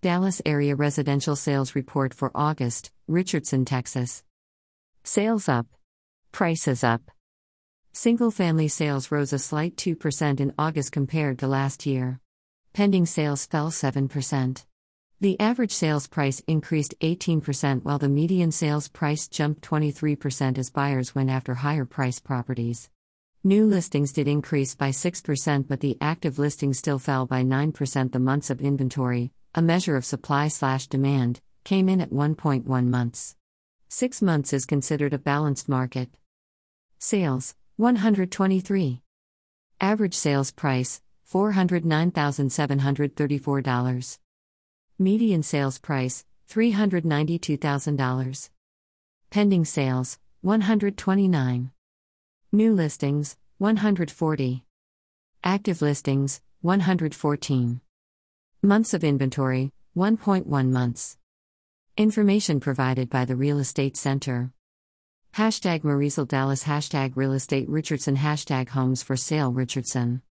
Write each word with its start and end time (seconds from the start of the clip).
Dallas 0.00 0.40
Area 0.46 0.76
Residential 0.76 1.34
Sales 1.34 1.74
Report 1.74 2.14
for 2.14 2.30
August, 2.32 2.92
Richardson, 3.08 3.64
Texas. 3.64 4.22
Sales 5.02 5.48
up. 5.48 5.66
Prices 6.30 6.84
up. 6.84 7.10
Single 7.92 8.30
family 8.30 8.68
sales 8.68 9.10
rose 9.10 9.32
a 9.32 9.40
slight 9.40 9.74
2% 9.74 10.38
in 10.38 10.54
August 10.56 10.92
compared 10.92 11.40
to 11.40 11.48
last 11.48 11.84
year. 11.84 12.20
Pending 12.74 13.06
sales 13.06 13.44
fell 13.44 13.72
7%. 13.72 14.64
The 15.20 15.40
average 15.40 15.72
sales 15.72 16.06
price 16.06 16.40
increased 16.46 16.94
18% 17.00 17.82
while 17.82 17.98
the 17.98 18.08
median 18.08 18.52
sales 18.52 18.86
price 18.86 19.26
jumped 19.26 19.62
23% 19.62 20.58
as 20.58 20.70
buyers 20.70 21.12
went 21.16 21.28
after 21.28 21.54
higher 21.54 21.84
priced 21.84 22.22
properties. 22.22 22.88
New 23.42 23.66
listings 23.66 24.12
did 24.12 24.28
increase 24.28 24.76
by 24.76 24.90
6%, 24.90 25.66
but 25.66 25.80
the 25.80 25.98
active 26.00 26.38
listings 26.38 26.78
still 26.78 27.00
fell 27.00 27.26
by 27.26 27.42
9%. 27.42 28.12
The 28.12 28.18
months 28.20 28.50
of 28.50 28.60
inventory, 28.60 29.32
a 29.54 29.62
measure 29.62 29.96
of 29.96 30.04
supply 30.04 30.48
slash 30.48 30.86
demand, 30.86 31.40
came 31.64 31.88
in 31.88 32.00
at 32.00 32.10
1.1 32.10 32.86
months. 32.86 33.36
Six 33.88 34.20
months 34.20 34.52
is 34.52 34.66
considered 34.66 35.14
a 35.14 35.18
balanced 35.18 35.68
market. 35.68 36.10
Sales 36.98 37.54
123. 37.76 39.00
Average 39.80 40.14
sales 40.14 40.50
price 40.50 41.00
$409,734. 41.30 44.18
Median 44.98 45.42
sales 45.42 45.78
price 45.78 46.24
$392,000. 46.50 48.50
Pending 49.30 49.64
sales 49.64 50.18
129. 50.40 51.70
New 52.50 52.72
listings 52.72 53.36
140. 53.58 54.64
Active 55.44 55.82
listings 55.82 56.40
114. 56.62 57.80
Months 58.62 58.92
of 58.92 59.04
inventory 59.04 59.70
1.1 59.96 60.70
months. 60.70 61.16
Information 61.96 62.58
provided 62.58 63.08
by 63.08 63.24
the 63.24 63.36
Real 63.36 63.60
Estate 63.60 63.96
Center. 63.96 64.50
Hashtag 65.36 65.82
Marisol 65.82 66.26
Dallas 66.26 66.64
Hashtag 66.64 67.12
Real 67.14 67.34
Estate 67.34 67.68
Richardson 67.68 68.16
Hashtag 68.16 68.70
Homes 68.70 69.00
for 69.00 69.16
Sale 69.16 69.52
Richardson 69.52 70.22